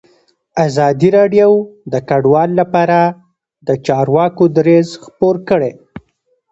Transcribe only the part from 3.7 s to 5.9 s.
چارواکو دریځ خپور کړی.